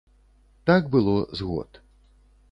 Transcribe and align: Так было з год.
Так 0.69 0.87
было 0.95 1.13
з 1.41 1.49
год. 1.51 1.79